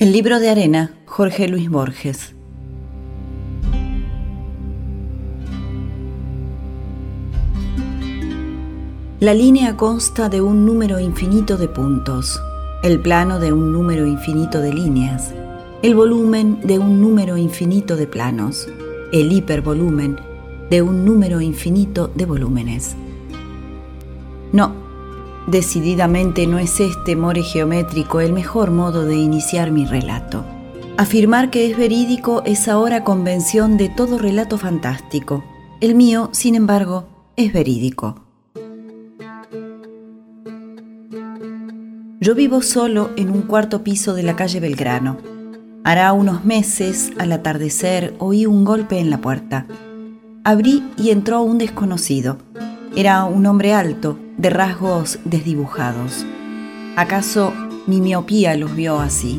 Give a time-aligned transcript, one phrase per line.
[0.00, 2.34] El libro de arena, Jorge Luis Borges.
[9.20, 12.40] La línea consta de un número infinito de puntos,
[12.82, 15.34] el plano de un número infinito de líneas,
[15.82, 18.68] el volumen de un número infinito de planos,
[19.12, 20.16] el hipervolumen
[20.70, 22.96] de un número infinito de volúmenes.
[24.50, 24.79] No,
[25.46, 30.44] Decididamente no es este more geométrico el mejor modo de iniciar mi relato.
[30.96, 35.42] Afirmar que es verídico es ahora convención de todo relato fantástico.
[35.80, 38.22] El mío, sin embargo, es verídico.
[42.20, 45.16] Yo vivo solo en un cuarto piso de la calle Belgrano.
[45.84, 49.66] Hará unos meses, al atardecer, oí un golpe en la puerta.
[50.44, 52.36] Abrí y entró un desconocido.
[52.94, 56.24] Era un hombre alto, de rasgos desdibujados.
[56.96, 57.52] ¿Acaso
[57.86, 59.38] mi miopía los vio así?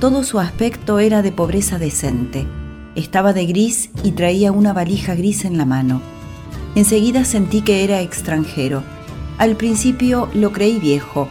[0.00, 2.46] Todo su aspecto era de pobreza decente.
[2.94, 6.02] Estaba de gris y traía una valija gris en la mano.
[6.74, 8.82] Enseguida sentí que era extranjero.
[9.38, 11.30] Al principio lo creí viejo.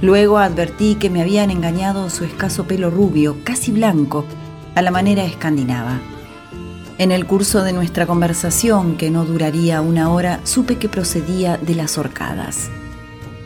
[0.00, 4.24] Luego advertí que me habían engañado su escaso pelo rubio, casi blanco,
[4.74, 6.00] a la manera escandinava.
[6.98, 11.76] En el curso de nuestra conversación, que no duraría una hora, supe que procedía de
[11.76, 12.70] las horcadas.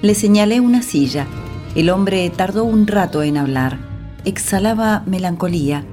[0.01, 1.27] Le señalé una silla.
[1.75, 3.77] El hombre tardó un rato en hablar.
[4.25, 5.85] Exhalaba melancolía,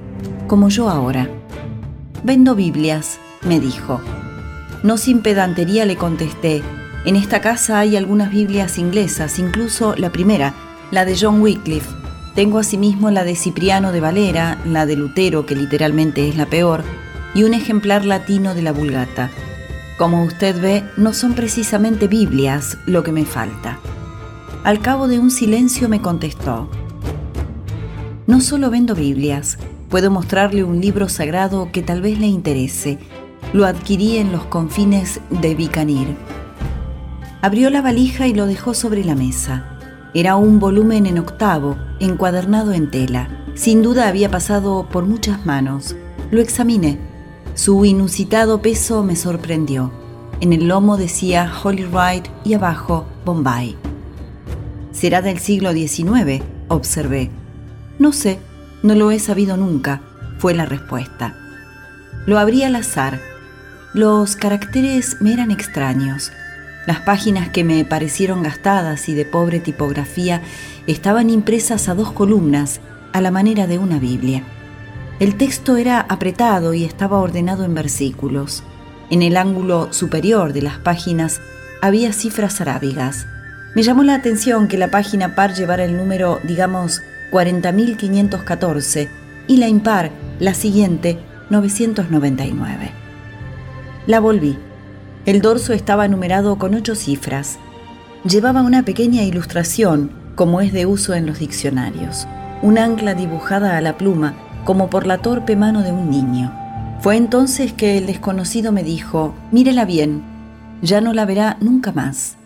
[0.46, 1.28] como yo ahora.
[2.24, 4.00] Vendo Biblias, me dijo.
[4.82, 6.62] No sin pedantería le contesté.
[7.04, 10.54] En esta casa hay algunas Biblias inglesas, incluso la primera,
[10.90, 11.94] la de John Wycliffe.
[12.34, 16.84] Tengo asimismo la de Cipriano de Valera, la de Lutero, que literalmente es la peor,
[17.34, 19.30] y un ejemplar latino de la Vulgata.
[19.98, 23.78] Como usted ve, no son precisamente Biblias lo que me falta.
[24.64, 26.68] Al cabo de un silencio me contestó,
[28.30, 29.58] no solo vendo Biblias,
[29.88, 33.00] puedo mostrarle un libro sagrado que tal vez le interese.
[33.52, 36.14] Lo adquirí en los confines de Bicanir.
[37.42, 39.80] Abrió la valija y lo dejó sobre la mesa.
[40.14, 43.28] Era un volumen en octavo, encuadernado en tela.
[43.56, 45.96] Sin duda había pasado por muchas manos.
[46.30, 47.00] Lo examiné
[47.54, 49.92] su inusitado peso me sorprendió.
[50.40, 53.76] En el lomo decía Holy Ride y abajo Bombay.
[54.92, 56.42] ¿Será del siglo XIX?
[56.68, 57.30] observé.
[57.98, 58.38] No sé,
[58.82, 60.00] no lo he sabido nunca,
[60.38, 61.34] fue la respuesta.
[62.26, 63.20] Lo abrí al azar.
[63.92, 66.32] Los caracteres me eran extraños.
[66.86, 70.42] Las páginas que me parecieron gastadas y de pobre tipografía
[70.86, 72.80] estaban impresas a dos columnas,
[73.12, 74.44] a la manera de una Biblia.
[75.20, 78.62] El texto era apretado y estaba ordenado en versículos.
[79.10, 81.42] En el ángulo superior de las páginas
[81.82, 83.26] había cifras arábigas.
[83.74, 89.10] Me llamó la atención que la página par llevara el número, digamos, 40.514
[89.46, 91.18] y la impar, la siguiente,
[91.50, 92.90] 999.
[94.06, 94.56] La volví.
[95.26, 97.58] El dorso estaba numerado con ocho cifras.
[98.24, 102.26] Llevaba una pequeña ilustración, como es de uso en los diccionarios,
[102.62, 106.52] un ancla dibujada a la pluma como por la torpe mano de un niño.
[107.00, 110.22] Fue entonces que el desconocido me dijo, mírela bien,
[110.82, 112.36] ya no la verá nunca más.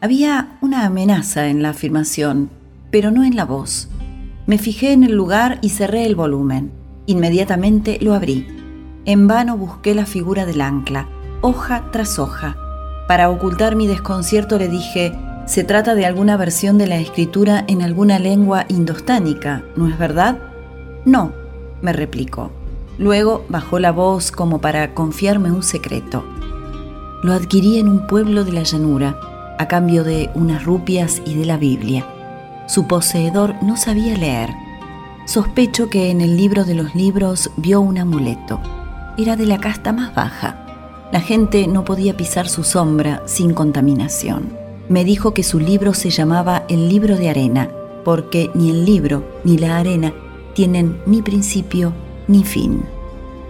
[0.00, 2.50] Había una amenaza en la afirmación,
[2.90, 3.88] pero no en la voz.
[4.46, 6.70] Me fijé en el lugar y cerré el volumen.
[7.06, 8.46] Inmediatamente lo abrí.
[9.06, 11.08] En vano busqué la figura del ancla,
[11.40, 12.56] hoja tras hoja.
[13.08, 15.12] Para ocultar mi desconcierto le dije,
[15.46, 20.38] se trata de alguna versión de la escritura en alguna lengua indostánica, ¿no es verdad?
[21.04, 21.32] No,
[21.82, 22.50] me replicó.
[22.98, 26.24] Luego bajó la voz como para confiarme un secreto.
[27.22, 29.20] Lo adquirí en un pueblo de la llanura,
[29.58, 32.06] a cambio de unas rupias y de la Biblia.
[32.66, 34.50] Su poseedor no sabía leer.
[35.26, 38.60] Sospecho que en el libro de los libros vio un amuleto.
[39.18, 40.62] Era de la casta más baja.
[41.12, 44.56] La gente no podía pisar su sombra sin contaminación.
[44.88, 47.70] Me dijo que su libro se llamaba El libro de arena,
[48.04, 50.12] porque ni el libro ni la arena
[50.56, 51.92] tienen ni principio
[52.28, 52.82] ni fin.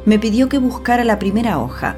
[0.07, 1.97] Me pidió que buscara la primera hoja.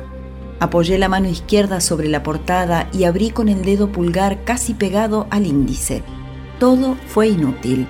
[0.61, 5.27] Apoyé la mano izquierda sobre la portada y abrí con el dedo pulgar casi pegado
[5.31, 6.03] al índice.
[6.59, 7.87] Todo fue inútil.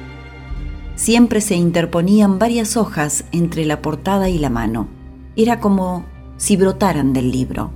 [0.94, 4.87] Siempre se interponían varias hojas entre la portada y la mano.
[5.35, 6.05] Era como
[6.37, 7.73] si brotaran del libro.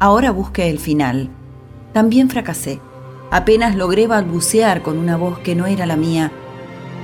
[0.00, 1.30] Ahora busqué el final.
[1.92, 2.80] También fracasé.
[3.30, 6.32] Apenas logré balbucear con una voz que no era la mía.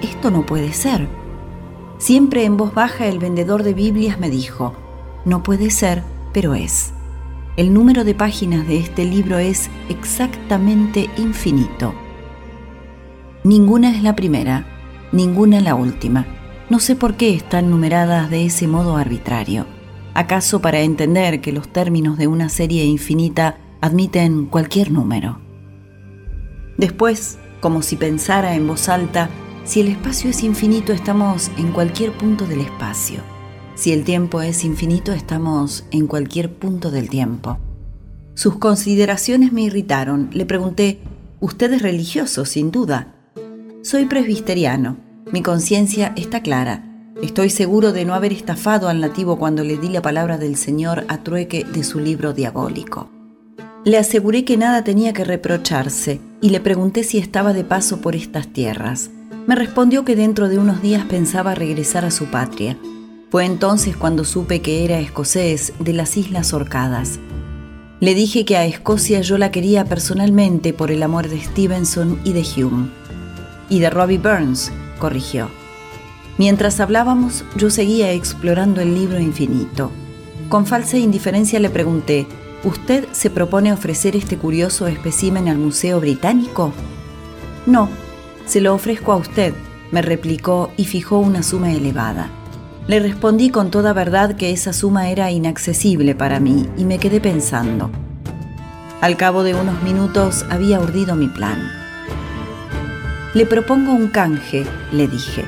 [0.03, 1.20] Esto no puede ser.
[2.01, 4.73] Siempre en voz baja el vendedor de Biblias me dijo,
[5.27, 6.03] no puede ser,
[6.33, 6.95] pero es.
[7.59, 11.95] El número de páginas de este libro es exactamente infinito.
[13.45, 14.67] Ninguna es la primera,
[15.13, 16.27] ninguna la última.
[16.71, 19.67] No sé por qué están numeradas de ese modo arbitrario.
[20.15, 25.39] ¿Acaso para entender que los términos de una serie infinita admiten cualquier número?
[26.79, 29.29] Después, como si pensara en voz alta,
[29.71, 33.21] si el espacio es infinito estamos en cualquier punto del espacio.
[33.77, 37.57] Si el tiempo es infinito estamos en cualquier punto del tiempo.
[38.35, 40.29] Sus consideraciones me irritaron.
[40.33, 40.99] Le pregunté,
[41.39, 43.15] Usted es religioso, sin duda.
[43.83, 44.97] Soy presbiteriano.
[45.31, 47.13] Mi conciencia está clara.
[47.23, 51.05] Estoy seguro de no haber estafado al nativo cuando le di la palabra del Señor
[51.07, 53.09] a trueque de su libro diabólico.
[53.85, 58.17] Le aseguré que nada tenía que reprocharse y le pregunté si estaba de paso por
[58.17, 59.11] estas tierras.
[59.47, 62.77] Me respondió que dentro de unos días pensaba regresar a su patria.
[63.31, 67.19] Fue entonces cuando supe que era escocés de las Islas Orcadas.
[68.01, 72.33] Le dije que a Escocia yo la quería personalmente por el amor de Stevenson y
[72.33, 72.89] de Hume.
[73.69, 75.49] Y de Robbie Burns, corrigió.
[76.39, 79.91] Mientras hablábamos, yo seguía explorando el libro infinito.
[80.49, 82.27] Con falsa indiferencia le pregunté,
[82.63, 86.75] ¿Usted se propone ofrecer este curioso espécimen al Museo Británico?
[87.65, 87.89] No,
[88.51, 89.55] se lo ofrezco a usted,
[89.93, 92.29] me replicó y fijó una suma elevada.
[92.89, 97.21] Le respondí con toda verdad que esa suma era inaccesible para mí y me quedé
[97.21, 97.93] pensando.
[99.01, 101.71] Al cabo de unos minutos había urdido mi plan.
[103.35, 105.45] Le propongo un canje, le dije.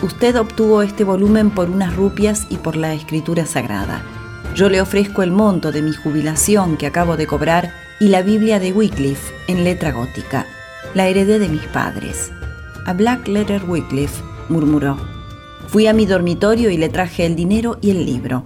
[0.00, 4.00] Usted obtuvo este volumen por unas rupias y por la escritura sagrada.
[4.54, 8.58] Yo le ofrezco el monto de mi jubilación que acabo de cobrar y la Biblia
[8.60, 10.46] de Wycliffe en letra gótica.
[10.94, 12.32] La heredé de mis padres.
[12.86, 14.96] A Black Letter Wycliffe, murmuró.
[15.66, 18.44] Fui a mi dormitorio y le traje el dinero y el libro.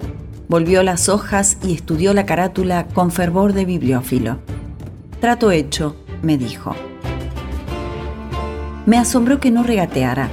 [0.48, 4.38] Volvió las hojas y estudió la carátula con fervor de bibliófilo.
[5.20, 6.74] Trato hecho, me dijo.
[8.86, 10.30] Me asombró que no regateara.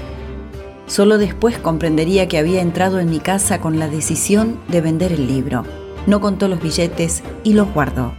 [0.86, 5.28] Solo después comprendería que había entrado en mi casa con la decisión de vender el
[5.28, 5.66] libro.
[6.06, 8.14] No contó los billetes y los guardó.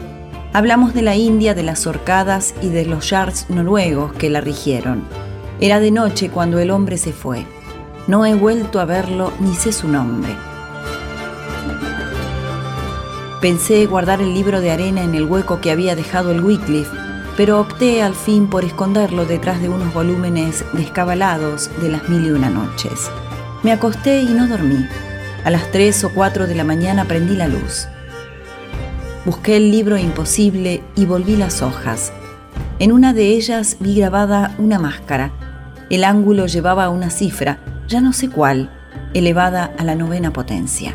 [0.52, 5.27] Hablamos de la India, de las horcadas y de los yards noruegos que la rigieron.
[5.60, 7.46] Era de noche cuando el hombre se fue.
[8.06, 10.34] No he vuelto a verlo ni sé su nombre.
[13.40, 17.08] Pensé guardar el libro de arena en el hueco que había dejado el Wycliffe
[17.38, 22.30] pero opté al fin por esconderlo detrás de unos volúmenes descabalados de las mil y
[22.32, 23.08] una noches.
[23.62, 24.84] Me acosté y no dormí.
[25.44, 27.86] A las tres o cuatro de la mañana prendí la luz.
[29.24, 32.12] Busqué el libro imposible y volví las hojas.
[32.80, 35.30] En una de ellas vi grabada una máscara.
[35.90, 37.58] El ángulo llevaba una cifra,
[37.88, 38.70] ya no sé cuál,
[39.14, 40.94] elevada a la novena potencia.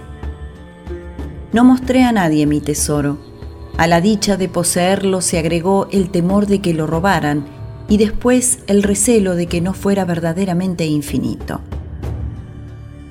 [1.52, 3.34] No mostré a nadie mi tesoro
[3.78, 7.46] a la dicha de poseerlo se agregó el temor de que lo robaran
[7.90, 11.60] y después el recelo de que no fuera verdaderamente infinito.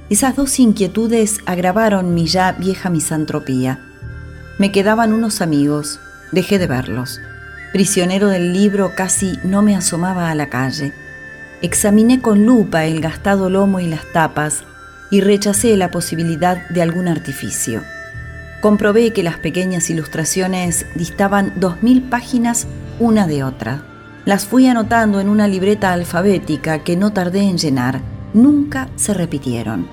[0.09, 3.81] Esas dos inquietudes agravaron mi ya vieja misantropía.
[4.59, 5.99] Me quedaban unos amigos,
[6.31, 7.21] dejé de verlos.
[7.73, 10.93] Prisionero del libro casi no me asomaba a la calle.
[11.63, 14.65] Examiné con lupa el gastado lomo y las tapas
[15.11, 17.83] y rechacé la posibilidad de algún artificio
[18.63, 22.69] comprobé que las pequeñas ilustraciones distaban dos mil páginas
[23.01, 23.83] una de otra.
[24.25, 28.01] Las fui anotando en una libreta alfabética que no tardé en llenar.
[28.33, 29.89] Nunca se repitieron.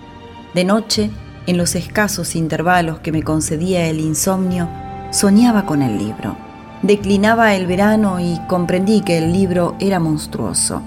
[0.53, 1.09] De noche,
[1.47, 4.69] en los escasos intervalos que me concedía el insomnio,
[5.09, 6.37] soñaba con el libro.
[6.83, 10.83] Declinaba el verano y comprendí que el libro era monstruoso.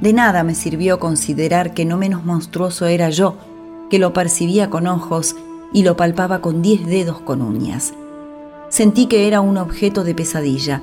[0.00, 3.36] De nada me sirvió considerar que no menos monstruoso era yo,
[3.90, 5.34] que lo percibía con ojos
[5.72, 7.92] y lo palpaba con diez dedos con uñas.
[8.68, 10.82] Sentí que era un objeto de pesadilla,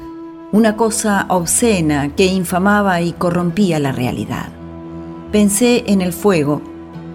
[0.51, 4.50] una cosa obscena que infamaba y corrompía la realidad.
[5.31, 6.62] Pensé en el fuego,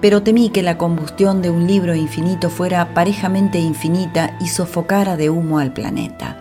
[0.01, 5.29] pero temí que la combustión de un libro infinito fuera parejamente infinita y sofocara de
[5.29, 6.40] humo al planeta.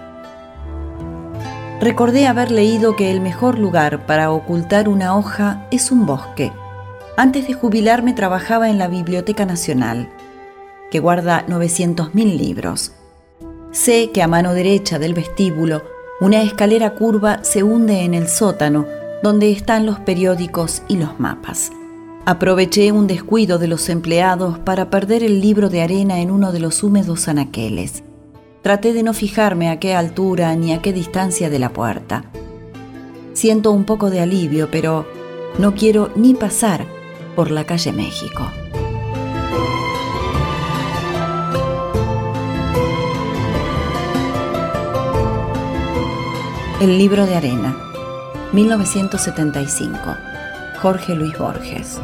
[1.81, 6.51] Recordé haber leído que el mejor lugar para ocultar una hoja es un bosque.
[7.15, 10.09] Antes de jubilarme trabajaba en la Biblioteca Nacional
[10.91, 12.91] que guarda 900.000 libros.
[13.71, 15.83] Sé que a mano derecha del vestíbulo
[16.19, 18.85] una escalera curva se hunde en el sótano
[19.23, 21.71] donde están los periódicos y los mapas.
[22.25, 26.59] Aproveché un descuido de los empleados para perder el libro de arena en uno de
[26.59, 28.03] los húmedos anaqueles.
[28.61, 32.25] Traté de no fijarme a qué altura ni a qué distancia de la puerta.
[33.33, 35.07] Siento un poco de alivio, pero
[35.57, 36.85] no quiero ni pasar
[37.37, 38.51] por la calle México.
[46.81, 47.77] El libro de arena,
[48.51, 49.99] 1975.
[50.81, 51.99] Jorge Luis Borges.